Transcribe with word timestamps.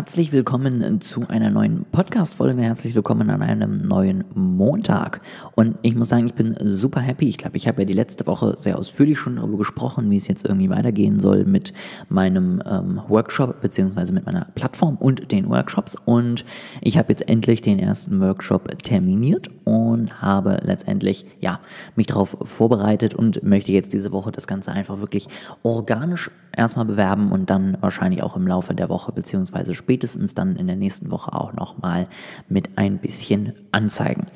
Herzlich 0.00 0.32
willkommen 0.32 1.02
zu 1.02 1.28
einer 1.28 1.50
neuen 1.50 1.84
Podcast-Folge. 1.92 2.62
Herzlich 2.62 2.94
willkommen 2.94 3.28
an 3.28 3.42
einem 3.42 3.86
neuen 3.86 4.24
Montag. 4.32 5.20
Und 5.56 5.76
ich 5.82 5.94
muss 5.94 6.08
sagen, 6.08 6.24
ich 6.24 6.32
bin 6.32 6.56
super 6.58 7.02
happy. 7.02 7.28
Ich 7.28 7.36
glaube, 7.36 7.58
ich 7.58 7.68
habe 7.68 7.82
ja 7.82 7.84
die 7.84 7.92
letzte 7.92 8.26
Woche 8.26 8.54
sehr 8.56 8.78
ausführlich 8.78 9.18
schon 9.18 9.36
darüber 9.36 9.58
gesprochen, 9.58 10.10
wie 10.10 10.16
es 10.16 10.26
jetzt 10.26 10.46
irgendwie 10.46 10.70
weitergehen 10.70 11.20
soll 11.20 11.44
mit 11.44 11.74
meinem 12.08 12.62
ähm, 12.64 13.02
Workshop 13.08 13.60
beziehungsweise 13.60 14.14
mit 14.14 14.24
meiner 14.24 14.46
Plattform 14.54 14.96
und 14.96 15.30
den 15.32 15.50
Workshops. 15.50 15.98
Und 16.06 16.46
ich 16.80 16.96
habe 16.96 17.10
jetzt 17.10 17.28
endlich 17.28 17.60
den 17.60 17.78
ersten 17.78 18.20
Workshop 18.20 18.78
terminiert 18.82 19.50
und 19.64 20.22
habe 20.22 20.60
letztendlich 20.62 21.26
ja 21.40 21.60
mich 21.94 22.06
darauf 22.06 22.38
vorbereitet 22.40 23.14
und 23.14 23.42
möchte 23.42 23.70
jetzt 23.70 23.92
diese 23.92 24.12
Woche 24.12 24.32
das 24.32 24.46
Ganze 24.46 24.72
einfach 24.72 24.98
wirklich 25.00 25.28
organisch 25.62 26.30
erstmal 26.56 26.84
bewerben 26.84 27.32
und 27.32 27.50
dann 27.50 27.76
wahrscheinlich 27.80 28.22
auch 28.22 28.36
im 28.36 28.46
Laufe 28.46 28.74
der 28.74 28.88
Woche 28.88 29.12
beziehungsweise 29.12 29.74
spätestens 29.90 30.34
dann 30.34 30.54
in 30.54 30.68
der 30.68 30.76
nächsten 30.76 31.10
Woche 31.10 31.32
auch 31.32 31.52
nochmal 31.52 32.06
mit 32.48 32.78
ein 32.78 32.98
bisschen 32.98 33.54
anzeigen. 33.72 34.28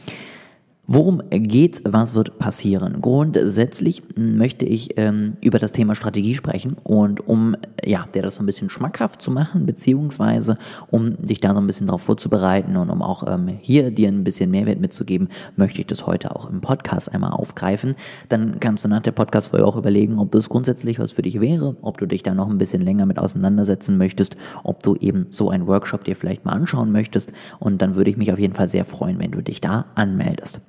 Worum 0.87 1.23
geht's? 1.31 1.81
Was 1.87 2.13
wird 2.13 2.37
passieren? 2.37 3.01
Grundsätzlich 3.01 4.03
möchte 4.17 4.67
ich 4.67 4.99
ähm, 4.99 5.39
über 5.41 5.59
das 5.59 5.73
Thema 5.73 5.95
Strategie 5.95 6.35
sprechen 6.35 6.77
und 6.85 7.27
um 7.27 7.57
ja, 7.83 8.07
dir 8.15 8.21
das 8.21 8.35
so 8.35 8.43
ein 8.43 8.47
bisschen 8.47 8.69
schmackhaft 8.69 9.23
zu 9.23 9.31
machen, 9.31 9.65
beziehungsweise 9.65 10.59
um 10.91 11.17
dich 11.23 11.41
da 11.41 11.55
so 11.55 11.61
ein 11.63 11.67
bisschen 11.67 11.87
darauf 11.87 12.03
vorzubereiten 12.03 12.77
und 12.77 12.91
um 12.91 13.01
auch 13.01 13.25
ähm, 13.27 13.49
hier 13.63 13.91
dir 13.93 14.09
ein 14.09 14.25
bisschen 14.25 14.51
Mehrwert 14.51 14.79
mitzugeben, 14.79 15.29
möchte 15.57 15.81
ich 15.81 15.87
das 15.87 16.07
heute 16.07 16.37
auch 16.37 16.51
im 16.51 16.61
Podcast 16.61 17.11
einmal 17.11 17.31
aufgreifen. 17.31 17.95
Dann 18.29 18.61
kannst 18.61 18.85
du 18.85 18.89
nach 18.89 19.01
der 19.01 19.13
Podcast-Folge 19.13 19.67
auch 19.67 19.77
überlegen, 19.77 20.19
ob 20.19 20.33
das 20.33 20.51
grundsätzlich 20.51 20.99
was 20.99 21.13
für 21.13 21.23
dich 21.23 21.41
wäre, 21.41 21.77
ob 21.81 21.97
du 21.97 22.05
dich 22.05 22.23
da 22.23 22.35
noch 22.35 22.51
ein 22.51 22.59
bisschen 22.59 22.83
länger 22.83 23.07
mit 23.07 23.19
auseinandersetzen 23.19 23.97
möchtest, 23.97 24.37
ob 24.65 24.83
du 24.83 24.97
eben 24.97 25.29
so 25.31 25.49
einen 25.49 25.67
Workshop 25.67 26.05
dir 26.05 26.15
vielleicht 26.15 26.45
mal 26.45 26.53
anschauen 26.53 26.93
möchtest 26.93 27.33
und 27.59 27.81
dann 27.81 27.97
würde 27.97 28.11
ich 28.11 28.19
mich 28.19 28.31
auf 28.31 28.39
jeden 28.39 28.55
Fall 28.55 28.69
sehr 28.69 28.85
freuen, 28.85 29.19
wenn 29.19 29.31
du 29.31 29.41
dich 29.41 29.63
da 29.63 29.87
anmeldest. 29.95 30.61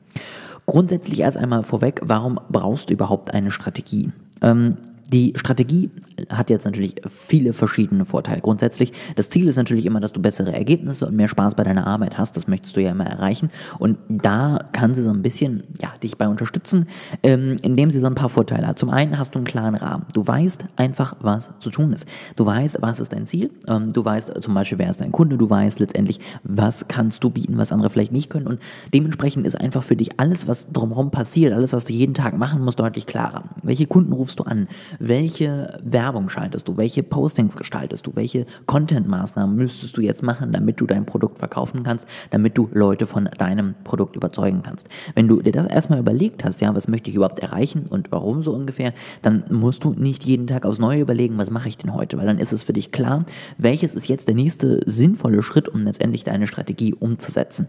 Grundsätzlich 0.65 1.19
erst 1.19 1.37
einmal 1.37 1.63
vorweg, 1.63 2.01
warum 2.03 2.39
brauchst 2.49 2.89
du 2.89 2.93
überhaupt 2.93 3.33
eine 3.33 3.51
Strategie? 3.51 4.11
Ähm, 4.41 4.77
die 5.07 5.33
Strategie 5.35 5.91
hat 6.29 6.49
jetzt 6.49 6.65
natürlich 6.65 6.95
viele 7.07 7.53
verschiedene 7.53 8.05
Vorteile. 8.05 8.41
Grundsätzlich, 8.41 8.91
das 9.15 9.29
Ziel 9.29 9.47
ist 9.47 9.55
natürlich 9.55 9.85
immer, 9.85 9.99
dass 9.99 10.13
du 10.13 10.21
bessere 10.21 10.51
Ergebnisse 10.51 11.05
und 11.05 11.15
mehr 11.15 11.27
Spaß 11.27 11.55
bei 11.55 11.63
deiner 11.63 11.85
Arbeit 11.85 12.17
hast. 12.17 12.35
Das 12.37 12.47
möchtest 12.47 12.75
du 12.75 12.81
ja 12.81 12.91
immer 12.91 13.05
erreichen. 13.05 13.49
Und 13.77 13.97
da 14.09 14.59
kann 14.71 14.95
sie 14.95 15.03
so 15.03 15.11
ein 15.11 15.21
bisschen 15.21 15.63
ja, 15.81 15.93
dich 16.01 16.17
bei 16.17 16.27
unterstützen, 16.27 16.87
ähm, 17.21 17.57
indem 17.61 17.91
sie 17.91 17.99
so 17.99 18.07
ein 18.07 18.15
paar 18.15 18.29
Vorteile 18.29 18.65
hat. 18.65 18.79
Zum 18.79 18.89
einen 18.89 19.19
hast 19.19 19.35
du 19.35 19.39
einen 19.39 19.45
klaren 19.45 19.75
Rahmen. 19.75 20.05
Du 20.13 20.25
weißt 20.25 20.65
einfach, 20.75 21.15
was 21.19 21.49
zu 21.59 21.69
tun 21.69 21.93
ist. 21.93 22.07
Du 22.35 22.45
weißt, 22.45 22.77
was 22.81 22.99
ist 22.99 23.13
dein 23.13 23.27
Ziel. 23.27 23.51
Ähm, 23.67 23.93
du 23.93 24.03
weißt 24.03 24.41
zum 24.41 24.53
Beispiel, 24.53 24.79
wer 24.79 24.89
ist 24.89 25.01
dein 25.01 25.11
Kunde. 25.11 25.37
Du 25.37 25.49
weißt 25.49 25.79
letztendlich, 25.79 26.19
was 26.43 26.87
kannst 26.87 27.23
du 27.23 27.29
bieten, 27.29 27.57
was 27.57 27.71
andere 27.71 27.91
vielleicht 27.91 28.11
nicht 28.11 28.29
können. 28.31 28.47
Und 28.47 28.59
dementsprechend 28.93 29.45
ist 29.45 29.55
einfach 29.55 29.83
für 29.83 29.95
dich 29.95 30.19
alles, 30.19 30.47
was 30.47 30.71
drumherum 30.71 31.11
passiert, 31.11 31.53
alles, 31.53 31.73
was 31.73 31.85
du 31.85 31.93
jeden 31.93 32.15
Tag 32.15 32.37
machen 32.37 32.63
musst, 32.63 32.79
deutlich 32.79 33.05
klarer. 33.05 33.43
Welche 33.63 33.85
Kunden 33.85 34.13
rufst 34.13 34.39
du 34.39 34.43
an? 34.43 34.67
Welche 34.99 35.79
Werbung 35.83 36.29
schaltest 36.29 36.67
du, 36.67 36.77
welche 36.77 37.03
Postings 37.03 37.55
gestaltest 37.55 38.07
du, 38.07 38.15
welche 38.15 38.45
Content-Maßnahmen 38.65 39.55
müsstest 39.55 39.97
du 39.97 40.01
jetzt 40.01 40.23
machen, 40.23 40.51
damit 40.51 40.79
du 40.79 40.85
dein 40.85 41.05
Produkt 41.05 41.39
verkaufen 41.39 41.83
kannst, 41.83 42.07
damit 42.31 42.57
du 42.57 42.69
Leute 42.73 43.05
von 43.05 43.29
deinem 43.37 43.75
Produkt 43.83 44.15
überzeugen 44.15 44.61
kannst. 44.63 44.89
Wenn 45.13 45.27
du 45.27 45.41
dir 45.41 45.51
das 45.51 45.67
erstmal 45.67 45.99
überlegt 45.99 46.43
hast, 46.43 46.61
ja, 46.61 46.73
was 46.73 46.87
möchte 46.87 47.09
ich 47.09 47.15
überhaupt 47.15 47.39
erreichen 47.39 47.85
und 47.89 48.11
warum 48.11 48.41
so 48.41 48.53
ungefähr, 48.53 48.93
dann 49.21 49.43
musst 49.49 49.83
du 49.83 49.91
nicht 49.91 50.23
jeden 50.23 50.47
Tag 50.47 50.65
aufs 50.65 50.79
Neue 50.79 51.01
überlegen, 51.01 51.37
was 51.37 51.49
mache 51.49 51.69
ich 51.69 51.77
denn 51.77 51.93
heute, 51.93 52.17
weil 52.17 52.25
dann 52.25 52.39
ist 52.39 52.53
es 52.53 52.63
für 52.63 52.73
dich 52.73 52.91
klar, 52.91 53.25
welches 53.57 53.95
ist 53.95 54.07
jetzt 54.07 54.27
der 54.27 54.35
nächste 54.35 54.81
sinnvolle 54.85 55.43
Schritt, 55.43 55.69
um 55.69 55.83
letztendlich 55.83 56.23
deine 56.23 56.47
Strategie 56.47 56.93
umzusetzen. 56.93 57.67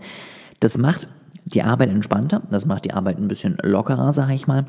Das 0.61 0.79
macht 0.79 1.09
die 1.45 1.62
Arbeit 1.62 1.91
entspannter, 1.91 2.43
das 2.50 2.67
macht 2.67 2.84
die 2.84 2.93
Arbeit 2.93 3.19
ein 3.19 3.29
bisschen 3.29 3.56
lockerer, 3.62 4.12
sage 4.12 4.34
ich 4.34 4.47
mal. 4.47 4.67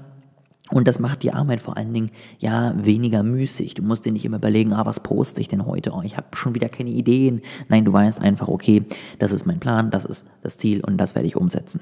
Und 0.72 0.88
das 0.88 1.00
macht 1.00 1.24
die 1.24 1.32
Arbeit 1.32 1.62
vor 1.62 1.78
allen 1.78 1.94
Dingen 1.94 2.12
ja 2.40 2.74
weniger 2.78 3.24
müßig. 3.24 3.74
Du 3.74 3.84
musst 3.84 4.06
dir 4.06 4.12
nicht 4.12 4.26
immer 4.26 4.38
überlegen, 4.38 4.74
ah, 4.74 4.86
was 4.86 5.00
poste 5.00 5.40
ich 5.40 5.48
denn 5.48 5.66
heute? 5.66 5.92
Oh, 5.94 6.02
ich 6.04 6.18
habe 6.18 6.28
schon 6.36 6.56
wieder 6.56 6.68
keine 6.68 6.90
Ideen. 6.90 7.42
Nein, 7.70 7.86
du 7.86 7.94
weißt 7.94 8.20
einfach, 8.20 8.48
okay, 8.48 8.84
das 9.20 9.32
ist 9.32 9.46
mein 9.46 9.60
Plan, 9.60 9.92
das 9.92 10.04
ist 10.04 10.26
das 10.42 10.58
Ziel 10.58 10.82
und 10.82 10.98
das 10.98 11.16
werde 11.16 11.28
ich 11.28 11.38
umsetzen. 11.38 11.82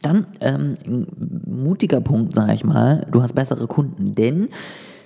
Dann 0.00 0.26
ähm, 0.40 0.74
mutiger 1.46 2.00
Punkt, 2.00 2.34
sage 2.34 2.54
ich 2.54 2.64
mal, 2.64 3.06
du 3.10 3.22
hast 3.22 3.34
bessere 3.34 3.66
Kunden, 3.66 4.14
denn 4.14 4.48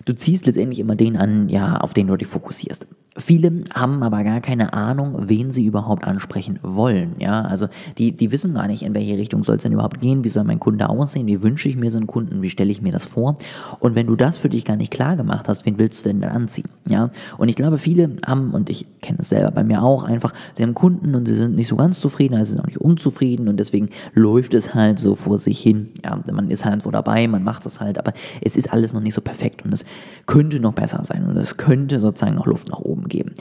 du 0.04 0.14
ziehst 0.14 0.46
letztendlich 0.46 0.78
immer 0.78 0.94
den 0.94 1.16
an, 1.16 1.48
ja, 1.48 1.78
auf 1.78 1.94
den 1.94 2.06
du 2.06 2.16
dich 2.16 2.28
fokussierst. 2.28 2.86
Viele 3.20 3.64
haben 3.74 4.02
aber 4.02 4.24
gar 4.24 4.40
keine 4.40 4.72
Ahnung, 4.72 5.28
wen 5.28 5.50
sie 5.50 5.64
überhaupt 5.64 6.04
ansprechen 6.06 6.58
wollen. 6.62 7.16
Ja, 7.18 7.42
also 7.42 7.68
die, 7.98 8.12
die 8.12 8.32
wissen 8.32 8.54
gar 8.54 8.66
nicht, 8.66 8.82
in 8.82 8.94
welche 8.94 9.16
Richtung 9.16 9.44
soll 9.44 9.56
es 9.56 9.62
denn 9.62 9.72
überhaupt 9.72 10.00
gehen, 10.00 10.24
wie 10.24 10.28
soll 10.28 10.44
mein 10.44 10.60
Kunde 10.60 10.88
aussehen, 10.88 11.26
wie 11.26 11.42
wünsche 11.42 11.68
ich 11.68 11.76
mir 11.76 11.90
so 11.90 11.98
einen 11.98 12.06
Kunden, 12.06 12.42
wie 12.42 12.50
stelle 12.50 12.70
ich 12.70 12.82
mir 12.82 12.92
das 12.92 13.04
vor. 13.04 13.36
Und 13.78 13.94
wenn 13.94 14.06
du 14.06 14.16
das 14.16 14.36
für 14.36 14.48
dich 14.48 14.64
gar 14.64 14.76
nicht 14.76 14.90
klar 14.90 15.16
gemacht 15.16 15.48
hast, 15.48 15.66
wen 15.66 15.78
willst 15.78 16.04
du 16.04 16.08
denn 16.08 16.20
dann 16.20 16.30
anziehen? 16.30 16.68
Ja, 16.88 17.10
und 17.38 17.48
ich 17.48 17.56
glaube, 17.56 17.78
viele 17.78 18.10
haben, 18.26 18.52
und 18.52 18.70
ich 18.70 18.86
kenne 19.00 19.18
es 19.20 19.28
selber 19.28 19.50
bei 19.50 19.64
mir 19.64 19.82
auch, 19.82 20.04
einfach, 20.04 20.32
sie 20.54 20.62
haben 20.62 20.74
Kunden 20.74 21.14
und 21.14 21.26
sie 21.26 21.34
sind 21.34 21.54
nicht 21.54 21.68
so 21.68 21.76
ganz 21.76 22.00
zufrieden, 22.00 22.34
also 22.34 22.50
sind 22.50 22.60
auch 22.60 22.66
nicht 22.66 22.80
unzufrieden 22.80 23.48
und 23.48 23.58
deswegen 23.58 23.90
läuft 24.14 24.54
es 24.54 24.74
halt 24.74 24.98
so 24.98 25.14
vor 25.14 25.38
sich 25.38 25.60
hin. 25.60 25.90
Ja, 26.04 26.18
man 26.32 26.50
ist 26.50 26.64
halt 26.64 26.86
wo 26.86 26.90
dabei, 26.90 27.28
man 27.28 27.44
macht 27.44 27.66
das 27.66 27.80
halt, 27.80 27.98
aber 27.98 28.12
es 28.40 28.56
ist 28.56 28.72
alles 28.72 28.92
noch 28.92 29.00
nicht 29.00 29.14
so 29.14 29.20
perfekt 29.20 29.64
und 29.64 29.72
es 29.72 29.84
könnte 30.26 30.60
noch 30.60 30.72
besser 30.72 31.02
sein 31.04 31.26
und 31.28 31.36
es 31.36 31.56
könnte 31.56 31.98
sozusagen 31.98 32.36
noch 32.36 32.46
Luft 32.46 32.68
nach 32.68 32.78
oben 32.78 32.89
geben. 33.08 33.34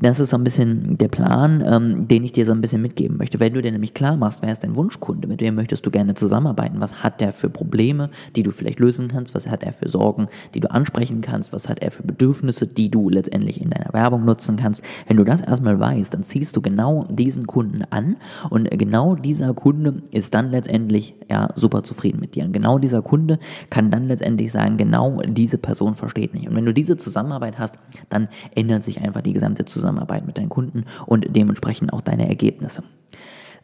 Das 0.00 0.20
ist 0.20 0.30
so 0.30 0.36
ein 0.36 0.44
bisschen 0.44 0.96
der 0.96 1.08
Plan, 1.08 1.62
ähm, 1.66 2.06
den 2.06 2.22
ich 2.22 2.30
dir 2.32 2.46
so 2.46 2.52
ein 2.52 2.60
bisschen 2.60 2.80
mitgeben 2.80 3.16
möchte. 3.16 3.40
Wenn 3.40 3.54
du 3.54 3.60
dir 3.60 3.72
nämlich 3.72 3.94
klar 3.94 4.16
machst, 4.16 4.42
wer 4.42 4.52
ist 4.52 4.62
dein 4.62 4.76
Wunschkunde, 4.76 5.26
mit 5.26 5.40
wem 5.40 5.56
möchtest 5.56 5.84
du 5.84 5.90
gerne 5.90 6.14
zusammenarbeiten, 6.14 6.80
was 6.80 7.02
hat 7.02 7.20
der 7.20 7.32
für 7.32 7.50
Probleme, 7.50 8.10
die 8.36 8.44
du 8.44 8.52
vielleicht 8.52 8.78
lösen 8.78 9.08
kannst, 9.08 9.34
was 9.34 9.48
hat 9.48 9.64
er 9.64 9.72
für 9.72 9.88
Sorgen, 9.88 10.28
die 10.54 10.60
du 10.60 10.70
ansprechen 10.70 11.20
kannst, 11.20 11.52
was 11.52 11.68
hat 11.68 11.80
er 11.80 11.90
für 11.90 12.04
Bedürfnisse, 12.04 12.68
die 12.68 12.92
du 12.92 13.08
letztendlich 13.08 13.60
in 13.60 13.70
deiner 13.70 13.92
Werbung 13.92 14.24
nutzen 14.24 14.56
kannst. 14.56 14.84
Wenn 15.08 15.16
du 15.16 15.24
das 15.24 15.40
erstmal 15.40 15.80
weißt, 15.80 16.14
dann 16.14 16.22
ziehst 16.22 16.54
du 16.54 16.62
genau 16.62 17.04
diesen 17.10 17.48
Kunden 17.48 17.82
an 17.90 18.18
und 18.50 18.70
genau 18.70 19.16
dieser 19.16 19.52
Kunde 19.52 20.02
ist 20.12 20.32
dann 20.32 20.52
letztendlich 20.52 21.16
ja 21.28 21.48
super 21.56 21.82
zufrieden 21.82 22.20
mit 22.20 22.36
dir. 22.36 22.44
Und 22.44 22.52
genau 22.52 22.78
dieser 22.78 23.02
Kunde 23.02 23.40
kann 23.68 23.90
dann 23.90 24.06
letztendlich 24.06 24.52
sagen, 24.52 24.76
genau 24.76 25.20
diese 25.26 25.58
Person 25.58 25.96
versteht 25.96 26.34
mich. 26.34 26.48
Und 26.48 26.54
wenn 26.54 26.66
du 26.66 26.72
diese 26.72 26.96
Zusammenarbeit 26.96 27.58
hast, 27.58 27.76
dann 28.10 28.28
ändert 28.54 28.84
sich 28.84 29.00
einfach 29.00 29.22
die 29.22 29.32
gesamte 29.32 29.64
Zusammenarbeit 29.64 29.87
Zusammenarbeit 29.88 30.26
mit 30.26 30.38
deinen 30.38 30.48
Kunden 30.48 30.84
und 31.06 31.26
dementsprechend 31.28 31.92
auch 31.92 32.02
deine 32.02 32.28
Ergebnisse. 32.28 32.82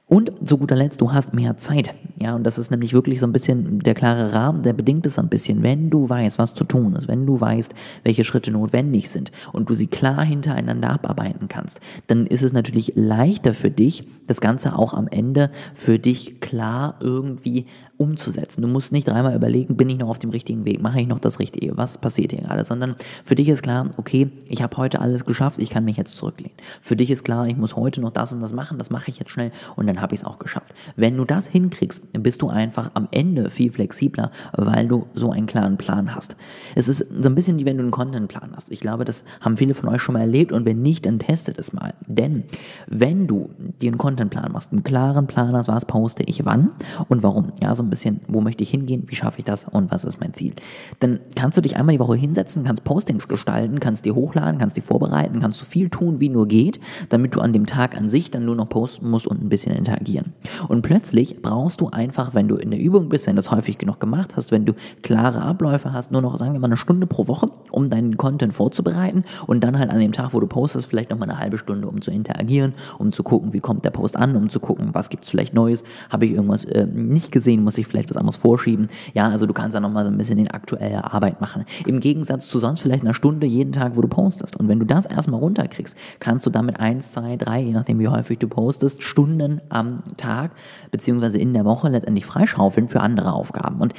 Und 0.06 0.32
zu 0.46 0.58
guter 0.58 0.76
Letzt, 0.76 1.00
du 1.00 1.12
hast 1.12 1.32
mehr 1.32 1.56
Zeit. 1.56 1.94
Ja, 2.20 2.34
und 2.34 2.44
das 2.44 2.58
ist 2.58 2.70
nämlich 2.70 2.92
wirklich 2.92 3.20
so 3.20 3.26
ein 3.26 3.32
bisschen 3.32 3.78
der 3.78 3.94
klare 3.94 4.34
Rahmen, 4.34 4.62
der 4.62 4.74
bedingt 4.74 5.06
es 5.06 5.18
ein 5.18 5.30
bisschen. 5.30 5.62
Wenn 5.62 5.88
du 5.88 6.06
weißt, 6.06 6.38
was 6.38 6.52
zu 6.52 6.64
tun 6.64 6.94
ist, 6.94 7.08
wenn 7.08 7.24
du 7.24 7.40
weißt, 7.40 7.72
welche 8.02 8.22
Schritte 8.22 8.50
notwendig 8.50 9.08
sind 9.08 9.32
und 9.52 9.70
du 9.70 9.74
sie 9.74 9.86
klar 9.86 10.22
hintereinander 10.22 10.90
abarbeiten 10.90 11.48
kannst, 11.48 11.80
dann 12.06 12.26
ist 12.26 12.42
es 12.42 12.52
natürlich 12.52 12.92
leichter 12.94 13.54
für 13.54 13.70
dich, 13.70 14.06
das 14.26 14.42
Ganze 14.42 14.76
auch 14.78 14.92
am 14.92 15.08
Ende 15.08 15.50
für 15.72 15.98
dich 15.98 16.38
klar 16.40 16.96
irgendwie 17.00 17.64
umzusetzen. 17.96 18.62
Du 18.62 18.68
musst 18.68 18.92
nicht 18.92 19.06
dreimal 19.08 19.34
überlegen, 19.34 19.76
bin 19.76 19.88
ich 19.88 19.98
noch 19.98 20.08
auf 20.08 20.18
dem 20.18 20.30
richtigen 20.30 20.64
Weg, 20.64 20.82
mache 20.82 21.00
ich 21.00 21.06
noch 21.06 21.18
das 21.18 21.38
Richtige, 21.38 21.76
was 21.76 21.98
passiert 21.98 22.32
hier 22.32 22.42
gerade, 22.42 22.64
sondern 22.64 22.96
für 23.24 23.34
dich 23.34 23.48
ist 23.48 23.62
klar, 23.62 23.90
okay, 23.96 24.30
ich 24.48 24.62
habe 24.62 24.76
heute 24.76 25.00
alles 25.00 25.24
geschafft, 25.24 25.60
ich 25.60 25.70
kann 25.70 25.84
mich 25.84 25.96
jetzt 25.96 26.16
zurücklehnen. 26.16 26.56
Für 26.80 26.96
dich 26.96 27.10
ist 27.10 27.24
klar, 27.24 27.46
ich 27.46 27.56
muss 27.56 27.76
heute 27.76 28.00
noch 28.00 28.10
das 28.10 28.32
und 28.32 28.40
das 28.40 28.52
machen, 28.52 28.78
das 28.78 28.90
mache 28.90 29.10
ich 29.10 29.18
jetzt 29.18 29.30
schnell 29.30 29.52
und 29.76 29.86
dann 29.86 30.00
habe 30.00 30.14
ich 30.14 30.22
es 30.22 30.26
auch 30.26 30.38
geschafft. 30.38 30.74
Wenn 30.96 31.16
du 31.16 31.24
das 31.24 31.46
hinkriegst, 31.46 32.12
bist 32.22 32.42
du 32.42 32.48
einfach 32.48 32.90
am 32.94 33.08
Ende 33.10 33.50
viel 33.50 33.70
flexibler, 33.70 34.30
weil 34.52 34.88
du 34.88 35.06
so 35.14 35.30
einen 35.30 35.46
klaren 35.46 35.76
Plan 35.76 36.14
hast. 36.14 36.36
Es 36.74 36.88
ist 36.88 36.98
so 36.98 37.28
ein 37.28 37.34
bisschen 37.34 37.58
wie 37.58 37.64
wenn 37.64 37.76
du 37.76 37.82
einen 37.82 37.92
Contentplan 37.92 38.52
hast. 38.56 38.70
Ich 38.70 38.80
glaube, 38.80 39.04
das 39.04 39.24
haben 39.40 39.56
viele 39.56 39.74
von 39.74 39.88
euch 39.88 40.02
schon 40.02 40.14
mal 40.14 40.20
erlebt 40.20 40.52
und 40.52 40.64
wenn 40.64 40.82
nicht, 40.82 41.06
dann 41.06 41.18
testet 41.18 41.58
es 41.58 41.72
mal. 41.72 41.94
Denn 42.06 42.44
wenn 42.86 43.26
du 43.26 43.50
dir 43.80 43.88
einen 43.88 43.98
Contentplan 43.98 44.52
machst, 44.52 44.72
einen 44.72 44.84
klaren 44.84 45.26
Plan 45.26 45.54
hast, 45.54 45.68
was 45.68 45.84
poste 45.86 46.22
ich 46.24 46.44
wann 46.44 46.70
und 47.08 47.22
warum, 47.22 47.52
ja, 47.62 47.74
so 47.74 47.82
ein 47.82 47.90
bisschen, 47.94 48.20
wo 48.26 48.40
möchte 48.40 48.62
ich 48.64 48.70
hingehen, 48.70 49.04
wie 49.06 49.14
schaffe 49.14 49.38
ich 49.38 49.44
das 49.44 49.64
und 49.70 49.90
was 49.92 50.04
ist 50.04 50.20
mein 50.20 50.34
Ziel. 50.34 50.52
Dann 50.98 51.20
kannst 51.36 51.56
du 51.56 51.62
dich 51.62 51.76
einmal 51.76 51.94
die 51.94 52.00
Woche 52.00 52.16
hinsetzen, 52.16 52.64
kannst 52.64 52.82
Postings 52.82 53.28
gestalten, 53.28 53.78
kannst 53.78 54.04
die 54.04 54.10
hochladen, 54.10 54.58
kannst 54.58 54.76
die 54.76 54.80
vorbereiten, 54.80 55.38
kannst 55.40 55.58
so 55.58 55.64
viel 55.64 55.88
tun, 55.88 56.18
wie 56.18 56.28
nur 56.28 56.48
geht, 56.48 56.80
damit 57.08 57.34
du 57.34 57.40
an 57.40 57.52
dem 57.52 57.66
Tag 57.66 57.96
an 57.96 58.08
sich 58.08 58.30
dann 58.30 58.44
nur 58.44 58.56
noch 58.56 58.68
posten 58.68 59.08
musst 59.08 59.28
und 59.28 59.42
ein 59.42 59.48
bisschen 59.48 59.74
interagieren. 59.74 60.32
Und 60.68 60.82
plötzlich 60.82 61.40
brauchst 61.40 61.80
du 61.80 61.88
einfach, 61.88 62.34
wenn 62.34 62.48
du 62.48 62.56
in 62.56 62.70
der 62.70 62.80
Übung 62.80 63.08
bist, 63.08 63.26
wenn 63.26 63.36
du 63.36 63.42
das 63.42 63.52
häufig 63.52 63.78
genug 63.78 64.00
gemacht 64.00 64.34
hast, 64.36 64.50
wenn 64.50 64.64
du 64.64 64.74
klare 65.02 65.42
Abläufe 65.42 65.92
hast, 65.92 66.10
nur 66.10 66.20
noch, 66.20 66.36
sagen 66.38 66.52
wir 66.52 66.60
mal, 66.60 66.66
eine 66.66 66.76
Stunde 66.76 67.06
pro 67.06 67.28
Woche, 67.28 67.50
um 67.70 67.90
deinen 67.90 68.16
Content 68.16 68.52
vorzubereiten 68.52 69.24
und 69.46 69.62
dann 69.62 69.78
halt 69.78 69.90
an 69.90 70.00
dem 70.00 70.12
Tag, 70.12 70.34
wo 70.34 70.40
du 70.40 70.46
postest, 70.46 70.86
vielleicht 70.86 71.10
nochmal 71.10 71.30
eine 71.30 71.38
halbe 71.38 71.58
Stunde, 71.58 71.86
um 71.86 72.02
zu 72.02 72.10
interagieren, 72.10 72.74
um 72.98 73.12
zu 73.12 73.22
gucken, 73.22 73.52
wie 73.52 73.60
kommt 73.60 73.84
der 73.84 73.90
Post 73.90 74.16
an, 74.16 74.34
um 74.34 74.50
zu 74.50 74.58
gucken, 74.58 74.90
was 74.92 75.08
gibt 75.08 75.24
es 75.24 75.30
vielleicht 75.30 75.54
Neues, 75.54 75.84
habe 76.10 76.26
ich 76.26 76.32
irgendwas 76.32 76.64
äh, 76.64 76.86
nicht 76.86 77.30
gesehen, 77.32 77.62
muss 77.62 77.73
ich 77.80 77.86
vielleicht 77.86 78.10
was 78.10 78.16
anderes 78.16 78.36
vorschieben. 78.36 78.88
Ja, 79.14 79.28
also 79.28 79.46
du 79.46 79.52
kannst 79.52 79.74
da 79.74 79.80
nochmal 79.80 80.04
so 80.04 80.10
ein 80.10 80.18
bisschen 80.18 80.38
in 80.38 80.50
aktuelle 80.50 81.12
Arbeit 81.12 81.40
machen. 81.40 81.64
Im 81.86 82.00
Gegensatz 82.00 82.48
zu 82.48 82.58
sonst 82.58 82.80
vielleicht 82.80 83.02
einer 83.02 83.14
Stunde 83.14 83.46
jeden 83.46 83.72
Tag, 83.72 83.96
wo 83.96 84.00
du 84.00 84.08
postest. 84.08 84.56
Und 84.56 84.68
wenn 84.68 84.78
du 84.78 84.86
das 84.86 85.06
erstmal 85.06 85.40
runterkriegst, 85.40 85.96
kannst 86.20 86.46
du 86.46 86.50
damit 86.50 86.80
eins, 86.80 87.12
zwei, 87.12 87.36
drei, 87.36 87.60
je 87.60 87.72
nachdem 87.72 87.98
wie 87.98 88.08
häufig 88.08 88.38
du 88.38 88.48
postest, 88.48 89.02
Stunden 89.02 89.60
am 89.68 90.02
Tag 90.16 90.52
beziehungsweise 90.90 91.38
in 91.38 91.52
der 91.54 91.64
Woche 91.64 91.88
letztendlich 91.88 92.26
freischaufeln 92.26 92.88
für 92.88 93.00
andere 93.00 93.32
Aufgaben. 93.32 93.80
Und 93.80 93.94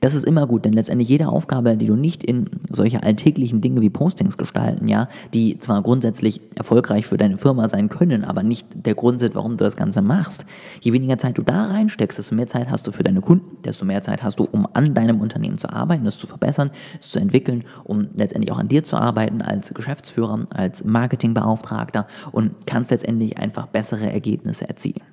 das 0.00 0.14
ist 0.14 0.24
immer 0.24 0.46
gut, 0.46 0.64
denn 0.64 0.72
letztendlich 0.72 1.08
jede 1.08 1.28
Aufgabe, 1.28 1.76
die 1.76 1.86
du 1.86 1.94
nicht 1.94 2.24
in 2.24 2.48
solche 2.70 3.02
alltäglichen 3.02 3.60
Dinge 3.60 3.82
wie 3.82 3.90
Postings 3.90 4.38
gestalten, 4.38 4.88
ja, 4.88 5.08
die 5.34 5.58
zwar 5.58 5.82
grundsätzlich 5.82 6.40
erfolgreich 6.54 7.06
für 7.06 7.18
deine 7.18 7.36
Firma 7.36 7.68
sein 7.68 7.88
können, 7.90 8.24
aber 8.24 8.42
nicht 8.42 8.66
der 8.74 8.94
Grund 8.94 9.20
sind, 9.20 9.34
warum 9.34 9.58
du 9.58 9.64
das 9.64 9.76
Ganze 9.76 10.00
machst. 10.00 10.46
Je 10.80 10.92
weniger 10.92 11.18
Zeit 11.18 11.36
du 11.36 11.42
da 11.42 11.66
reinsteckst, 11.66 12.18
desto 12.18 12.34
mehr 12.34 12.46
Zeit 12.46 12.70
hast 12.70 12.86
du 12.86 12.92
für 12.92 13.02
deine 13.02 13.20
Kunden, 13.20 13.62
desto 13.62 13.84
mehr 13.84 14.02
Zeit 14.02 14.22
hast 14.22 14.38
du, 14.38 14.48
um 14.50 14.66
an 14.72 14.94
deinem 14.94 15.20
Unternehmen 15.20 15.58
zu 15.58 15.70
arbeiten, 15.70 16.06
es 16.06 16.16
zu 16.16 16.26
verbessern, 16.26 16.70
es 16.98 17.10
zu 17.10 17.18
entwickeln, 17.18 17.64
um 17.84 18.08
letztendlich 18.14 18.52
auch 18.52 18.58
an 18.58 18.68
dir 18.68 18.84
zu 18.84 18.96
arbeiten 18.96 19.42
als 19.42 19.74
Geschäftsführer, 19.74 20.46
als 20.50 20.84
Marketingbeauftragter 20.84 22.06
und 22.32 22.66
kannst 22.66 22.90
letztendlich 22.90 23.36
einfach 23.36 23.66
bessere 23.66 24.10
Ergebnisse 24.10 24.66
erzielen. 24.66 25.09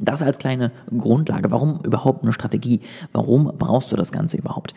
Das 0.00 0.22
als 0.22 0.38
kleine 0.38 0.72
Grundlage. 0.96 1.50
Warum 1.50 1.80
überhaupt 1.84 2.22
eine 2.22 2.32
Strategie? 2.32 2.80
Warum 3.12 3.52
brauchst 3.58 3.92
du 3.92 3.96
das 3.96 4.12
Ganze 4.12 4.36
überhaupt? 4.36 4.74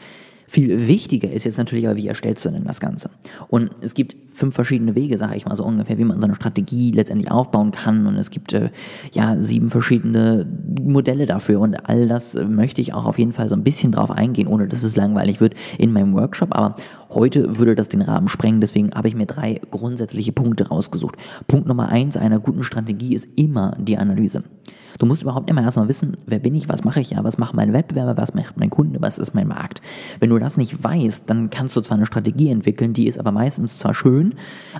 Viel 0.48 0.88
wichtiger 0.88 1.32
ist 1.32 1.46
jetzt 1.46 1.58
natürlich 1.58 1.88
aber, 1.88 1.96
wie 1.96 2.08
erstellst 2.08 2.44
du 2.44 2.50
denn 2.50 2.66
das 2.66 2.82
Ganze? 2.82 3.10
Und 3.48 3.72
es 3.80 3.94
gibt 3.94 4.18
fünf 4.34 4.56
verschiedene 4.56 4.96
Wege, 4.96 5.18
sage 5.18 5.36
ich 5.36 5.46
mal 5.46 5.56
so 5.56 5.64
ungefähr, 5.64 5.98
wie 5.98 6.04
man 6.04 6.20
so 6.20 6.26
eine 6.26 6.36
Strategie 6.36 6.92
letztendlich 6.92 7.32
aufbauen 7.32 7.72
kann. 7.72 8.08
Und 8.08 8.16
es 8.16 8.32
gibt 8.32 8.54
äh, 8.54 8.70
ja 9.14 9.42
sieben 9.42 9.70
verschiedene 9.70 10.48
Modelle 10.82 11.26
dafür. 11.26 11.60
Und 11.60 11.76
all 11.90 12.08
das 12.08 12.36
äh, 12.36 12.46
möchte 12.46 12.82
ich 12.82 12.94
auch 12.94 13.06
auf 13.06 13.20
jeden 13.20 13.32
Fall 13.34 13.50
so 13.50 13.56
ein 13.56 13.64
bisschen 13.64 13.92
drauf 13.92 14.12
eingehen, 14.12 14.48
ohne 14.48 14.68
dass 14.68 14.84
es 14.84 14.96
langweilig 14.96 15.42
wird 15.42 15.56
in 15.78 15.92
meinem 15.92 16.14
Workshop. 16.14 16.56
Aber 16.56 16.76
heute 17.10 17.58
würde 17.58 17.76
das 17.76 17.90
den 17.90 18.02
Rahmen 18.02 18.28
sprengen. 18.28 18.62
Deswegen 18.62 18.92
habe 18.92 19.08
ich 19.08 19.16
mir 19.16 19.26
drei 19.26 19.60
grundsätzliche 19.70 20.32
Punkte 20.32 20.70
rausgesucht. 20.70 21.16
Punkt 21.48 21.68
Nummer 21.68 21.90
eins 21.90 22.18
einer 22.18 22.40
guten 22.40 22.64
Strategie 22.64 23.14
ist 23.14 23.28
immer 23.36 23.76
die 23.80 23.98
Analyse. 23.98 24.44
Du 25.02 25.08
musst 25.08 25.24
überhaupt 25.24 25.50
immer 25.50 25.64
erstmal 25.64 25.90
wissen, 25.90 26.16
wer 26.28 26.38
bin 26.38 26.54
ich, 26.54 26.70
was 26.70 26.84
mache 26.84 27.00
ich 27.00 27.10
ja, 27.10 27.24
was 27.24 27.40
macht 27.40 27.56
mein 27.56 27.74
Wettbewerber, 27.74 28.18
was 28.18 28.36
macht 28.36 28.58
mein 28.58 28.70
Kunde, 28.70 29.02
was 29.02 29.18
ist 29.18 29.34
mein 29.34 29.48
Markt. 29.48 29.82
Wenn 30.20 30.30
du 30.30 30.38
das 30.38 30.58
nicht 30.58 30.84
weißt, 30.84 31.28
dann 31.28 31.50
kannst 31.50 31.76
du 31.76 31.82
zwar 31.82 31.98
eine 31.98 32.06
Strategie 32.06 32.50
entwickeln, 32.50 32.94
die 32.94 33.08
ist 33.08 33.20
aber 33.20 33.32
meistens 33.32 33.80
zwar 33.80 33.96
schön, 33.96 34.21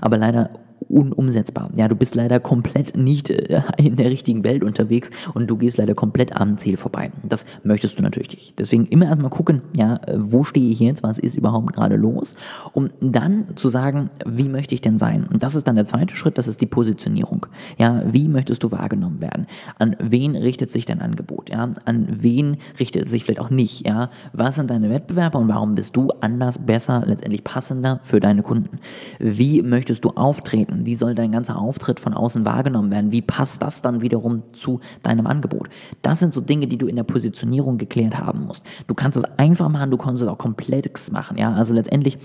aber 0.00 0.16
leider 0.16 0.50
unumsetzbar. 0.88 1.70
Ja, 1.76 1.88
du 1.88 1.96
bist 1.96 2.14
leider 2.14 2.40
komplett 2.40 2.96
nicht 2.96 3.30
äh, 3.30 3.62
in 3.76 3.96
der 3.96 4.10
richtigen 4.10 4.44
Welt 4.44 4.64
unterwegs 4.64 5.10
und 5.34 5.50
du 5.50 5.56
gehst 5.56 5.78
leider 5.78 5.94
komplett 5.94 6.36
am 6.36 6.58
Ziel 6.58 6.76
vorbei. 6.76 7.10
Das 7.22 7.44
möchtest 7.64 7.98
du 7.98 8.02
natürlich 8.02 8.30
nicht. 8.30 8.58
Deswegen 8.58 8.86
immer 8.86 9.06
erstmal 9.06 9.30
gucken, 9.30 9.62
ja, 9.76 9.96
äh, 10.06 10.16
wo 10.18 10.44
stehe 10.44 10.70
ich 10.70 10.80
jetzt, 10.80 11.02
was 11.02 11.18
ist 11.18 11.34
überhaupt 11.34 11.72
gerade 11.72 11.96
los, 11.96 12.34
um 12.72 12.90
dann 13.00 13.46
zu 13.56 13.68
sagen, 13.68 14.10
wie 14.26 14.48
möchte 14.48 14.74
ich 14.74 14.80
denn 14.80 14.98
sein? 14.98 15.26
Und 15.30 15.42
das 15.42 15.54
ist 15.54 15.66
dann 15.66 15.76
der 15.76 15.86
zweite 15.86 16.14
Schritt, 16.14 16.38
das 16.38 16.48
ist 16.48 16.60
die 16.60 16.66
Positionierung. 16.66 17.46
Ja, 17.78 18.02
wie 18.06 18.28
möchtest 18.28 18.62
du 18.62 18.72
wahrgenommen 18.72 19.20
werden? 19.20 19.46
An 19.78 19.96
wen 19.98 20.36
richtet 20.36 20.70
sich 20.70 20.86
dein 20.86 21.00
Angebot? 21.00 21.50
Ja, 21.50 21.70
an 21.84 22.08
wen 22.10 22.56
richtet 22.78 23.06
es 23.06 23.10
sich 23.10 23.24
vielleicht 23.24 23.40
auch 23.40 23.50
nicht? 23.50 23.86
Ja, 23.86 24.10
was 24.32 24.56
sind 24.56 24.70
deine 24.70 24.90
Wettbewerber 24.90 25.38
und 25.38 25.48
warum 25.48 25.74
bist 25.74 25.96
du 25.96 26.08
anders, 26.20 26.58
besser, 26.58 27.02
letztendlich 27.06 27.44
passender 27.44 28.00
für 28.02 28.20
deine 28.20 28.42
Kunden? 28.42 28.78
Wie 29.18 29.62
möchtest 29.62 30.04
du 30.04 30.10
auftreten? 30.10 30.71
Wie 30.84 30.96
soll 30.96 31.14
dein 31.14 31.32
ganzer 31.32 31.58
Auftritt 31.58 32.00
von 32.00 32.14
außen 32.14 32.44
wahrgenommen 32.44 32.90
werden? 32.90 33.12
Wie 33.12 33.22
passt 33.22 33.62
das 33.62 33.82
dann 33.82 34.00
wiederum 34.00 34.42
zu 34.52 34.80
deinem 35.02 35.26
Angebot? 35.26 35.68
Das 36.02 36.20
sind 36.20 36.34
so 36.34 36.40
Dinge, 36.40 36.66
die 36.66 36.78
du 36.78 36.86
in 36.86 36.96
der 36.96 37.04
Positionierung 37.04 37.78
geklärt 37.78 38.18
haben 38.18 38.46
musst. 38.46 38.64
Du 38.86 38.94
kannst 38.94 39.16
es 39.16 39.24
einfach 39.38 39.68
machen, 39.68 39.90
du 39.90 39.96
kannst 39.96 40.22
es 40.22 40.28
auch 40.28 40.38
komplex 40.38 41.10
machen. 41.10 41.36
Ja, 41.36 41.52
also 41.52 41.74
letztendlich 41.74 42.18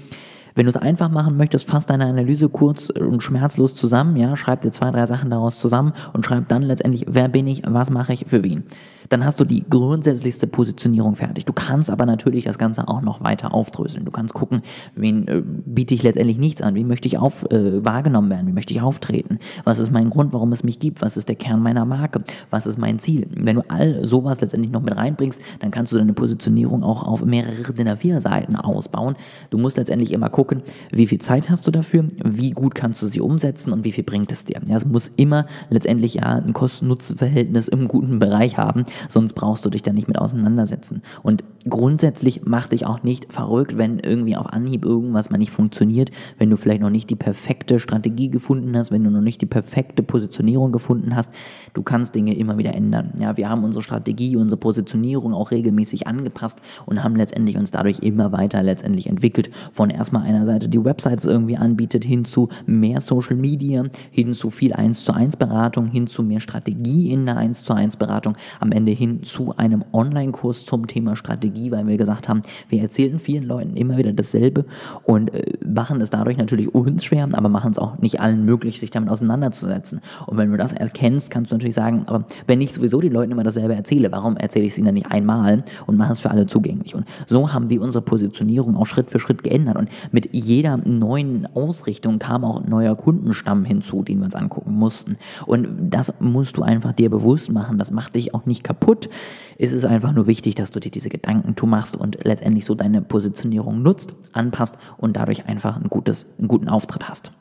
wenn 0.57 0.65
du 0.65 0.71
es 0.71 0.77
einfach 0.77 1.09
machen 1.09 1.37
möchtest, 1.37 1.69
fass 1.69 1.85
deine 1.85 2.05
Analyse 2.05 2.49
kurz 2.49 2.89
und 2.89 3.21
schmerzlos 3.21 3.75
zusammen, 3.75 4.17
ja, 4.17 4.35
schreib 4.35 4.61
dir 4.61 4.71
zwei, 4.71 4.91
drei 4.91 5.05
Sachen 5.05 5.29
daraus 5.29 5.59
zusammen 5.59 5.93
und 6.13 6.25
schreib 6.25 6.47
dann 6.49 6.63
letztendlich, 6.63 7.05
wer 7.07 7.29
bin 7.29 7.45
ich, 7.47 7.61
was 7.65 7.91
mache 7.91 8.13
ich, 8.13 8.25
für 8.27 8.43
wen 8.43 8.63
dann 9.09 9.25
hast 9.25 9.39
du 9.39 9.45
die 9.45 9.63
grundsätzlichste 9.69 10.47
Positionierung 10.47 11.15
fertig. 11.15 11.45
Du 11.45 11.53
kannst 11.53 11.89
aber 11.89 12.05
natürlich 12.05 12.45
das 12.45 12.57
Ganze 12.57 12.87
auch 12.87 13.01
noch 13.01 13.23
weiter 13.23 13.53
aufdröseln. 13.53 14.05
Du 14.05 14.11
kannst 14.11 14.33
gucken, 14.33 14.61
wen 14.95 15.27
äh, 15.27 15.41
biete 15.43 15.95
ich 15.95 16.03
letztendlich 16.03 16.37
nichts 16.37 16.61
an, 16.61 16.75
wie 16.75 16.83
möchte 16.83 17.07
ich 17.07 17.17
auf, 17.17 17.49
äh, 17.51 17.83
wahrgenommen 17.83 18.29
werden, 18.29 18.47
wie 18.47 18.53
möchte 18.53 18.73
ich 18.73 18.81
auftreten, 18.81 19.39
was 19.63 19.79
ist 19.79 19.91
mein 19.91 20.09
Grund, 20.09 20.33
warum 20.33 20.51
es 20.51 20.63
mich 20.63 20.79
gibt, 20.79 21.01
was 21.01 21.17
ist 21.17 21.29
der 21.29 21.35
Kern 21.35 21.61
meiner 21.61 21.85
Marke, 21.85 22.23
was 22.49 22.67
ist 22.67 22.77
mein 22.77 22.99
Ziel. 22.99 23.27
Wenn 23.31 23.57
du 23.57 23.63
all 23.67 24.05
sowas 24.05 24.41
letztendlich 24.41 24.71
noch 24.71 24.81
mit 24.81 24.95
reinbringst, 24.95 25.41
dann 25.59 25.71
kannst 25.71 25.93
du 25.93 25.97
deine 25.97 26.13
Positionierung 26.13 26.83
auch 26.83 27.03
auf 27.03 27.23
mehrere 27.23 27.73
DIN 27.73 27.87
A4 27.87 28.21
Seiten 28.21 28.55
ausbauen. 28.55 29.15
Du 29.49 29.57
musst 29.57 29.77
letztendlich 29.77 30.11
immer 30.11 30.29
gucken, 30.29 30.46
wie 30.91 31.07
viel 31.07 31.19
Zeit 31.19 31.49
hast 31.49 31.67
du 31.67 31.71
dafür, 31.71 32.05
wie 32.23 32.51
gut 32.51 32.75
kannst 32.75 33.01
du 33.01 33.07
sie 33.07 33.21
umsetzen 33.21 33.71
und 33.73 33.83
wie 33.83 33.91
viel 33.91 34.03
bringt 34.03 34.31
es 34.31 34.45
dir. 34.45 34.59
Ja, 34.65 34.75
es 34.75 34.85
muss 34.85 35.11
immer 35.15 35.45
letztendlich 35.69 36.15
ja 36.15 36.23
ein 36.23 36.53
Kosten-Nutzen-Verhältnis 36.53 37.67
im 37.67 37.87
guten 37.87 38.19
Bereich 38.19 38.57
haben, 38.57 38.83
sonst 39.09 39.33
brauchst 39.33 39.65
du 39.65 39.69
dich 39.69 39.83
da 39.83 39.93
nicht 39.93 40.07
mit 40.07 40.17
auseinandersetzen. 40.17 41.01
Und 41.23 41.43
grundsätzlich 41.67 42.41
mach 42.45 42.69
dich 42.69 42.85
auch 42.85 43.03
nicht 43.03 43.31
verrückt, 43.31 43.77
wenn 43.77 43.99
irgendwie 43.99 44.35
auf 44.37 44.47
Anhieb 44.47 44.85
irgendwas 44.85 45.29
mal 45.29 45.37
nicht 45.37 45.51
funktioniert, 45.51 46.11
wenn 46.37 46.49
du 46.49 46.57
vielleicht 46.57 46.81
noch 46.81 46.89
nicht 46.89 47.09
die 47.09 47.15
perfekte 47.15 47.79
Strategie 47.79 48.29
gefunden 48.29 48.75
hast, 48.77 48.91
wenn 48.91 49.03
du 49.03 49.09
noch 49.09 49.21
nicht 49.21 49.41
die 49.41 49.45
perfekte 49.45 50.03
Positionierung 50.03 50.71
gefunden 50.71 51.15
hast. 51.15 51.31
Du 51.73 51.83
kannst 51.83 52.15
Dinge 52.15 52.35
immer 52.35 52.57
wieder 52.57 52.73
ändern. 52.73 53.13
Ja, 53.19 53.37
wir 53.37 53.49
haben 53.49 53.63
unsere 53.63 53.83
Strategie, 53.83 54.35
unsere 54.35 54.59
Positionierung 54.59 55.33
auch 55.33 55.51
regelmäßig 55.51 56.07
angepasst 56.07 56.61
und 56.85 57.03
haben 57.03 57.15
letztendlich 57.15 57.57
uns 57.57 57.71
dadurch 57.71 57.99
immer 57.99 58.31
weiter 58.31 58.63
letztendlich 58.63 59.07
entwickelt. 59.07 59.49
Von 59.71 59.89
erstmal 59.89 60.23
einer 60.23 60.36
Seite, 60.45 60.69
die 60.69 60.83
Websites 60.83 61.25
irgendwie 61.25 61.57
anbietet, 61.57 62.03
hin 62.03 62.25
zu 62.25 62.49
mehr 62.65 63.01
Social 63.01 63.35
Media, 63.35 63.83
hin 64.11 64.33
zu 64.33 64.49
viel 64.49 64.73
1 64.73 65.05
zu 65.05 65.13
1 65.13 65.37
Beratung, 65.37 65.87
hin 65.87 66.07
zu 66.07 66.23
mehr 66.23 66.39
Strategie 66.39 67.11
in 67.11 67.25
der 67.25 67.37
1 67.37 67.63
zu 67.63 67.73
1 67.73 67.97
Beratung, 67.97 68.35
am 68.59 68.71
Ende 68.71 68.91
hin 68.91 69.23
zu 69.23 69.55
einem 69.57 69.83
Online-Kurs 69.91 70.65
zum 70.65 70.87
Thema 70.87 71.15
Strategie 71.15 71.47
Strategie, 71.47 71.71
weil 71.71 71.87
wir 71.87 71.97
gesagt 71.97 72.29
haben, 72.29 72.41
wir 72.69 72.81
erzählen 72.81 73.19
vielen 73.19 73.43
Leuten 73.43 73.75
immer 73.75 73.97
wieder 73.97 74.13
dasselbe 74.13 74.65
und 75.03 75.33
äh, 75.33 75.57
machen 75.65 76.01
es 76.01 76.09
dadurch 76.09 76.37
natürlich 76.37 76.73
uns 76.73 77.03
schwer, 77.03 77.27
aber 77.31 77.49
machen 77.49 77.71
es 77.71 77.79
auch 77.79 77.97
nicht 77.99 78.19
allen 78.19 78.45
möglich, 78.45 78.79
sich 78.79 78.91
damit 78.91 79.09
auseinanderzusetzen. 79.09 80.01
Und 80.25 80.37
wenn 80.37 80.51
du 80.51 80.57
das 80.57 80.73
erkennst, 80.73 81.29
kannst 81.29 81.51
du 81.51 81.55
natürlich 81.55 81.75
sagen, 81.75 82.03
aber 82.07 82.25
wenn 82.45 82.61
ich 82.61 82.73
sowieso 82.73 83.01
den 83.01 83.13
Leuten 83.13 83.31
immer 83.31 83.43
dasselbe 83.43 83.75
erzähle, 83.75 84.11
warum 84.11 84.37
erzähle 84.37 84.65
ich 84.65 84.73
es 84.73 84.77
ihnen 84.77 84.85
dann 84.85 84.95
nicht 84.95 85.11
einmal 85.11 85.63
und 85.85 85.97
mache 85.97 86.13
es 86.13 86.19
für 86.19 86.31
alle 86.31 86.45
zugänglich? 86.45 86.95
Und 86.95 87.05
so 87.25 87.53
haben 87.53 87.69
wir 87.69 87.81
unsere 87.81 88.03
Positionierung 88.03 88.75
auch 88.75 88.85
Schritt 88.85 89.09
für 89.09 89.19
Schritt 89.19 89.43
geändert. 89.43 89.77
Und 89.77 89.89
mit 90.11 90.26
jeder 90.31 90.77
neuen 90.77 91.47
Ausrichtung 91.55 92.19
kam 92.19 92.43
auch 92.43 92.61
ein 92.61 92.69
neuer 92.69 92.95
Kundenstamm 92.95 93.65
hinzu, 93.65 94.03
den 94.03 94.19
wir 94.19 94.25
uns 94.25 94.35
angucken 94.35 94.73
mussten. 94.73 95.17
Und 95.45 95.67
das 95.89 96.13
musst 96.19 96.57
du 96.57 96.63
einfach 96.63 96.93
dir 96.93 97.09
bewusst 97.09 97.51
machen. 97.51 97.77
Das 97.77 97.91
macht 97.91 98.15
dich 98.15 98.33
auch 98.33 98.45
nicht 98.45 98.63
kaputt. 98.63 99.09
Es 99.57 99.73
ist 99.73 99.85
einfach 99.85 100.13
nur 100.13 100.27
wichtig, 100.27 100.55
dass 100.55 100.71
du 100.71 100.79
dir 100.79 100.91
diese 100.91 101.09
Gedanken 101.09 101.47
Gedankentum 101.47 101.69
machst 101.69 101.95
und 101.95 102.23
letztendlich 102.23 102.65
so 102.65 102.75
deine 102.75 103.01
Positionierung 103.01 103.81
nutzt, 103.81 104.13
anpasst 104.33 104.77
und 104.97 105.15
dadurch 105.15 105.45
einfach 105.45 105.77
ein 105.77 105.89
gutes, 105.89 106.25
einen 106.37 106.47
guten 106.47 106.69
Auftritt 106.69 107.07
hast. 107.07 107.31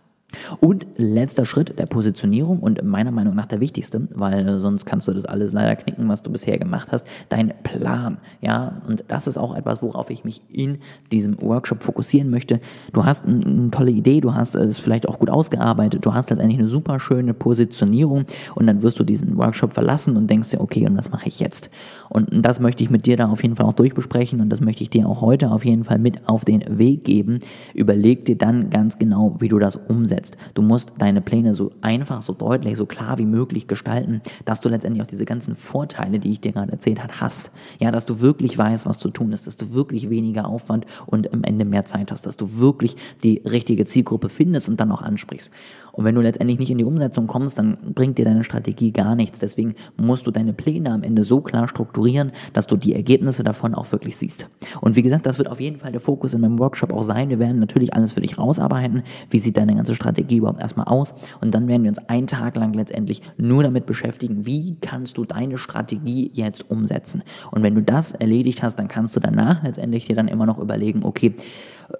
Und 0.60 0.86
letzter 0.96 1.44
Schritt 1.44 1.78
der 1.78 1.86
Positionierung 1.86 2.60
und 2.60 2.82
meiner 2.84 3.10
Meinung 3.10 3.34
nach 3.34 3.46
der 3.46 3.60
wichtigste, 3.60 4.08
weil 4.14 4.46
äh, 4.46 4.58
sonst 4.58 4.84
kannst 4.84 5.08
du 5.08 5.12
das 5.12 5.24
alles 5.24 5.52
leider 5.52 5.76
knicken, 5.76 6.08
was 6.08 6.22
du 6.22 6.30
bisher 6.30 6.58
gemacht 6.58 6.88
hast, 6.92 7.06
dein 7.28 7.52
Plan. 7.62 8.18
Ja, 8.40 8.78
und 8.88 9.04
das 9.08 9.26
ist 9.26 9.38
auch 9.38 9.56
etwas, 9.56 9.82
worauf 9.82 10.10
ich 10.10 10.24
mich 10.24 10.42
in 10.50 10.78
diesem 11.12 11.40
Workshop 11.40 11.82
fokussieren 11.82 12.30
möchte. 12.30 12.60
Du 12.92 13.04
hast 13.04 13.24
eine 13.24 13.70
tolle 13.70 13.90
Idee, 13.90 14.20
du 14.20 14.34
hast 14.34 14.56
es 14.56 14.78
vielleicht 14.78 15.08
auch 15.08 15.18
gut 15.18 15.30
ausgearbeitet, 15.30 16.04
du 16.04 16.12
hast 16.12 16.30
letztendlich 16.30 16.58
eine 16.58 16.68
super 16.68 17.00
schöne 17.00 17.32
Positionierung 17.32 18.24
und 18.54 18.66
dann 18.66 18.82
wirst 18.82 18.98
du 18.98 19.04
diesen 19.04 19.36
Workshop 19.36 19.74
verlassen 19.74 20.16
und 20.16 20.28
denkst 20.28 20.50
dir, 20.50 20.60
okay, 20.60 20.86
und 20.86 20.96
was 20.98 21.10
mache 21.10 21.28
ich 21.28 21.40
jetzt? 21.40 21.70
Und 22.08 22.28
das 22.32 22.60
möchte 22.60 22.82
ich 22.82 22.90
mit 22.90 23.06
dir 23.06 23.16
da 23.16 23.28
auf 23.28 23.42
jeden 23.42 23.56
Fall 23.56 23.66
auch 23.66 23.74
durchbesprechen 23.74 24.40
und 24.40 24.50
das 24.50 24.60
möchte 24.60 24.82
ich 24.82 24.90
dir 24.90 25.08
auch 25.08 25.20
heute 25.20 25.50
auf 25.50 25.64
jeden 25.64 25.84
Fall 25.84 25.98
mit 25.98 26.28
auf 26.28 26.44
den 26.44 26.78
Weg 26.78 27.04
geben. 27.04 27.38
Überleg 27.74 28.24
dir 28.24 28.36
dann 28.36 28.70
ganz 28.70 28.98
genau, 28.98 29.36
wie 29.38 29.48
du 29.48 29.58
das 29.58 29.76
umsetzt 29.76 30.15
umsetzt. 30.16 30.36
Du 30.54 30.62
musst 30.62 30.92
deine 30.98 31.20
Pläne 31.20 31.54
so 31.54 31.72
einfach, 31.80 32.22
so 32.22 32.32
deutlich, 32.32 32.76
so 32.76 32.86
klar 32.86 33.18
wie 33.18 33.24
möglich 33.24 33.68
gestalten, 33.68 34.22
dass 34.44 34.60
du 34.60 34.68
letztendlich 34.68 35.02
auch 35.02 35.06
diese 35.06 35.24
ganzen 35.24 35.54
Vorteile, 35.54 36.18
die 36.18 36.30
ich 36.30 36.40
dir 36.40 36.52
gerade 36.52 36.72
erzählt 36.72 37.02
habe, 37.02 37.20
hast. 37.20 37.50
Ja, 37.78 37.90
dass 37.90 38.06
du 38.06 38.20
wirklich 38.20 38.56
weißt, 38.56 38.86
was 38.86 38.98
zu 38.98 39.10
tun 39.10 39.32
ist, 39.32 39.46
dass 39.46 39.56
du 39.56 39.74
wirklich 39.74 40.10
weniger 40.10 40.48
Aufwand 40.48 40.86
und 41.06 41.32
am 41.32 41.44
Ende 41.44 41.64
mehr 41.64 41.84
Zeit 41.84 42.10
hast, 42.10 42.26
dass 42.26 42.36
du 42.36 42.58
wirklich 42.58 42.96
die 43.22 43.42
richtige 43.44 43.84
Zielgruppe 43.84 44.28
findest 44.28 44.68
und 44.68 44.80
dann 44.80 44.90
auch 44.92 45.02
ansprichst. 45.02 45.50
Und 45.92 46.04
wenn 46.04 46.14
du 46.14 46.20
letztendlich 46.20 46.58
nicht 46.58 46.70
in 46.70 46.76
die 46.76 46.84
Umsetzung 46.84 47.26
kommst, 47.26 47.58
dann 47.58 47.78
bringt 47.94 48.18
dir 48.18 48.26
deine 48.26 48.44
Strategie 48.44 48.92
gar 48.92 49.14
nichts. 49.14 49.38
Deswegen 49.38 49.74
musst 49.96 50.26
du 50.26 50.30
deine 50.30 50.52
Pläne 50.52 50.92
am 50.92 51.02
Ende 51.02 51.24
so 51.24 51.40
klar 51.40 51.68
strukturieren, 51.68 52.32
dass 52.52 52.66
du 52.66 52.76
die 52.76 52.94
Ergebnisse 52.94 53.42
davon 53.42 53.74
auch 53.74 53.90
wirklich 53.92 54.16
siehst. 54.18 54.46
Und 54.82 54.94
wie 54.94 55.02
gesagt, 55.02 55.24
das 55.24 55.38
wird 55.38 55.50
auf 55.50 55.58
jeden 55.58 55.78
Fall 55.78 55.92
der 55.92 56.00
Fokus 56.00 56.34
in 56.34 56.42
meinem 56.42 56.58
Workshop 56.58 56.92
auch 56.92 57.02
sein. 57.02 57.30
Wir 57.30 57.38
werden 57.38 57.60
natürlich 57.60 57.94
alles 57.94 58.12
für 58.12 58.20
dich 58.20 58.36
rausarbeiten. 58.36 59.04
Wie 59.30 59.38
sieht 59.38 59.56
deine 59.56 59.74
ganze 59.74 59.94
Strategie 59.94 60.05
überhaupt 60.36 60.60
erstmal 60.60 60.86
aus? 60.86 61.14
Und 61.40 61.54
dann 61.54 61.68
werden 61.68 61.82
wir 61.82 61.90
uns 61.90 61.98
einen 62.08 62.26
Tag 62.26 62.56
lang 62.56 62.72
letztendlich 62.74 63.22
nur 63.36 63.62
damit 63.62 63.86
beschäftigen, 63.86 64.46
wie 64.46 64.76
kannst 64.80 65.18
du 65.18 65.24
deine 65.24 65.58
Strategie 65.58 66.30
jetzt 66.34 66.70
umsetzen. 66.70 67.22
Und 67.50 67.62
wenn 67.62 67.74
du 67.74 67.82
das 67.82 68.12
erledigt 68.12 68.62
hast, 68.62 68.78
dann 68.78 68.88
kannst 68.88 69.16
du 69.16 69.20
danach 69.20 69.62
letztendlich 69.62 70.06
dir 70.06 70.16
dann 70.16 70.28
immer 70.28 70.46
noch 70.46 70.58
überlegen, 70.58 71.04
okay, 71.04 71.34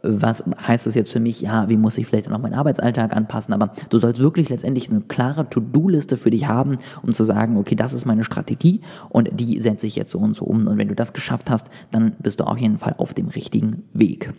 was 0.03 0.45
heißt 0.67 0.87
das 0.87 0.95
jetzt 0.95 1.13
für 1.13 1.21
mich? 1.21 1.41
Ja, 1.41 1.69
wie 1.69 1.77
muss 1.77 1.99
ich 1.99 2.07
vielleicht 2.07 2.29
noch 2.29 2.41
meinen 2.41 2.55
Arbeitsalltag 2.55 3.15
anpassen? 3.15 3.55
Aber 3.55 3.73
du 3.89 3.99
sollst 3.99 4.21
wirklich 4.21 4.49
letztendlich 4.49 4.91
eine 4.91 5.01
klare 5.01 5.49
To-Do-Liste 5.49 6.17
für 6.17 6.31
dich 6.31 6.47
haben, 6.47 6.77
um 7.03 7.13
zu 7.13 7.25
sagen, 7.25 7.57
okay, 7.57 7.75
das 7.75 7.93
ist 7.93 8.05
meine 8.05 8.25
Strategie 8.25 8.81
und 9.09 9.31
die 9.39 9.61
setze 9.61 9.87
ich 9.87 9.97
jetzt 9.97 10.11
so 10.11 10.19
und 10.19 10.35
so 10.35 10.45
um. 10.45 10.67
Und 10.67 10.79
wenn 10.79 10.89
du 10.89 10.95
das 10.95 11.13
geschafft 11.13 11.51
hast, 11.51 11.69
dann 11.93 12.13
bist 12.19 12.41
du 12.41 12.45
auf 12.45 12.59
jeden 12.59 12.79
Fall 12.79 12.95
auf 12.99 13.15
dem 13.15 13.29
richtigen 13.29 13.85
Weg. 13.93 14.33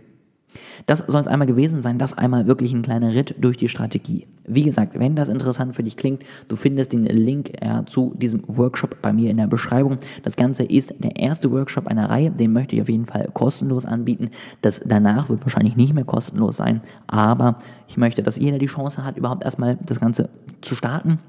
Das 0.86 1.00
soll 1.00 1.22
es 1.22 1.27
einmal 1.27 1.48
gewesen 1.48 1.82
sein, 1.82 2.00
das 2.00 2.18
einmal 2.18 2.48
wirklich 2.48 2.74
ein 2.74 2.82
kleiner 2.82 3.13
Ritt 3.13 3.36
durch 3.39 3.58
die 3.58 3.70
Strategie. 3.70 4.27
Wie 4.46 4.63
gesagt, 4.63 4.98
wenn 4.98 5.16
das 5.16 5.30
interessant 5.30 5.75
für 5.75 5.84
dich 5.84 5.98
klingt, 5.98 6.24
du 6.48 6.56
findest 6.56 6.94
den 6.94 7.04
Link 7.04 7.51
äh, 7.62 7.84
zu 7.86 8.13
diesem 8.16 8.44
Workshop 8.48 9.01
bei 9.01 9.12
mir 9.12 9.30
in 9.30 9.38
der 9.38 9.48
Beschreibung. 9.48 9.98
Das 10.24 10.36
Ganze 10.36 10.63
ist 10.63 10.94
der 11.00 11.18
erste 11.18 11.51
Workshop 11.51 11.88
einer 11.88 12.10
Reihe, 12.10 12.32
den 12.32 12.54
möchte 12.54 12.75
ich 12.75 12.82
auf 12.82 12.89
jeden 12.89 13.06
Fall 13.06 13.30
kostenlos 13.34 13.86
anbieten. 13.86 14.30
Das 14.62 14.82
danach 14.86 15.30
wird 15.30 15.44
wahrscheinlich 15.44 15.75
nicht 15.75 15.94
mehr 15.94 16.06
kostenlos 16.06 16.58
sein, 16.58 16.82
aber 17.08 17.58
ich 17.88 17.98
möchte, 17.98 18.24
dass 18.24 18.38
jeder 18.38 18.58
die 18.58 18.68
Chance 18.68 19.04
hat, 19.04 19.18
überhaupt 19.18 19.44
erstmal 19.44 19.77
das 19.86 20.00
Ganze 20.00 20.30
zu 20.62 20.75
starten 20.75 21.20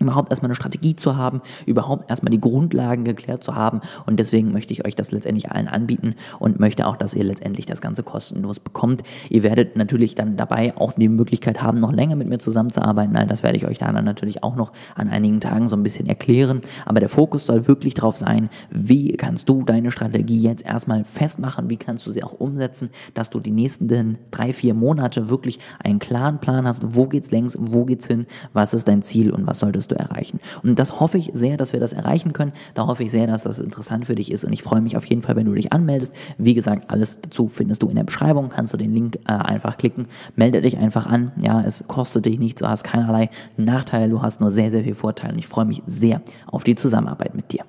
überhaupt 0.00 0.30
erstmal 0.30 0.48
eine 0.48 0.56
Strategie 0.56 0.96
zu 0.96 1.16
haben, 1.16 1.42
überhaupt 1.66 2.10
erstmal 2.10 2.30
die 2.30 2.40
Grundlagen 2.40 3.04
geklärt 3.04 3.44
zu 3.44 3.54
haben. 3.54 3.80
Und 4.06 4.18
deswegen 4.18 4.52
möchte 4.52 4.72
ich 4.72 4.86
euch 4.86 4.96
das 4.96 5.12
letztendlich 5.12 5.50
allen 5.50 5.68
anbieten 5.68 6.14
und 6.38 6.58
möchte 6.58 6.86
auch, 6.86 6.96
dass 6.96 7.14
ihr 7.14 7.24
letztendlich 7.24 7.66
das 7.66 7.80
Ganze 7.80 8.02
kostenlos 8.02 8.60
bekommt. 8.60 9.02
Ihr 9.28 9.42
werdet 9.42 9.76
natürlich 9.76 10.14
dann 10.14 10.36
dabei 10.36 10.76
auch 10.76 10.92
die 10.92 11.08
Möglichkeit 11.08 11.62
haben, 11.62 11.78
noch 11.78 11.92
länger 11.92 12.16
mit 12.16 12.28
mir 12.28 12.38
zusammenzuarbeiten. 12.38 13.14
All 13.16 13.26
das 13.26 13.42
werde 13.42 13.58
ich 13.58 13.66
euch 13.66 13.78
dann 13.78 14.02
natürlich 14.04 14.42
auch 14.42 14.56
noch 14.56 14.72
an 14.94 15.10
einigen 15.10 15.40
Tagen 15.40 15.68
so 15.68 15.76
ein 15.76 15.82
bisschen 15.82 16.06
erklären. 16.06 16.62
Aber 16.86 17.00
der 17.00 17.10
Fokus 17.10 17.44
soll 17.46 17.68
wirklich 17.68 17.94
darauf 17.94 18.16
sein, 18.16 18.48
wie 18.70 19.12
kannst 19.12 19.48
du 19.48 19.62
deine 19.62 19.90
Strategie 19.90 20.40
jetzt 20.40 20.64
erstmal 20.64 21.04
festmachen, 21.04 21.68
wie 21.68 21.76
kannst 21.76 22.06
du 22.06 22.10
sie 22.10 22.24
auch 22.24 22.32
umsetzen, 22.32 22.88
dass 23.12 23.28
du 23.28 23.38
die 23.40 23.50
nächsten 23.50 24.18
drei, 24.30 24.52
vier 24.54 24.72
Monate 24.72 25.28
wirklich 25.28 25.58
einen 25.82 25.98
klaren 25.98 26.38
Plan 26.38 26.66
hast, 26.66 26.96
wo 26.96 27.06
geht's 27.06 27.30
längs, 27.30 27.56
wo 27.58 27.84
geht's 27.84 28.06
hin, 28.06 28.26
was 28.54 28.72
ist 28.72 28.88
dein 28.88 29.02
Ziel 29.02 29.30
und 29.30 29.46
was 29.46 29.58
solltest 29.58 29.89
du 29.90 29.94
erreichen. 29.94 30.40
Und 30.62 30.78
das 30.78 31.00
hoffe 31.00 31.18
ich 31.18 31.30
sehr, 31.32 31.56
dass 31.56 31.72
wir 31.72 31.80
das 31.80 31.92
erreichen 31.92 32.32
können. 32.32 32.52
Da 32.74 32.86
hoffe 32.86 33.04
ich 33.04 33.10
sehr, 33.10 33.26
dass 33.26 33.42
das 33.42 33.58
interessant 33.58 34.06
für 34.06 34.14
dich 34.14 34.30
ist. 34.30 34.44
Und 34.44 34.52
ich 34.52 34.62
freue 34.62 34.80
mich 34.80 34.96
auf 34.96 35.04
jeden 35.04 35.22
Fall, 35.22 35.36
wenn 35.36 35.46
du 35.46 35.54
dich 35.54 35.72
anmeldest. 35.72 36.14
Wie 36.38 36.54
gesagt, 36.54 36.90
alles 36.90 37.20
dazu 37.20 37.48
findest 37.48 37.82
du 37.82 37.88
in 37.88 37.96
der 37.96 38.04
Beschreibung. 38.04 38.48
Kannst 38.48 38.72
du 38.72 38.76
den 38.76 38.92
Link 38.92 39.16
äh, 39.26 39.32
einfach 39.32 39.76
klicken. 39.76 40.06
Melde 40.36 40.60
dich 40.60 40.78
einfach 40.78 41.06
an. 41.06 41.32
Ja, 41.40 41.62
es 41.62 41.84
kostet 41.86 42.26
dich 42.26 42.38
nichts. 42.38 42.60
Du 42.60 42.68
hast 42.68 42.84
keinerlei 42.84 43.30
Nachteile. 43.56 44.08
Du 44.08 44.22
hast 44.22 44.40
nur 44.40 44.50
sehr, 44.50 44.70
sehr 44.70 44.84
viel 44.84 44.94
Vorteile. 44.94 45.32
Und 45.32 45.38
ich 45.38 45.48
freue 45.48 45.64
mich 45.64 45.82
sehr 45.86 46.22
auf 46.46 46.64
die 46.64 46.74
Zusammenarbeit 46.74 47.34
mit 47.34 47.52
dir. 47.52 47.64